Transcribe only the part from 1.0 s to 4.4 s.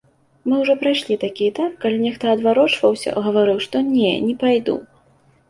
такі этап, калі нехта адварочваўся, гаварыў, што не, не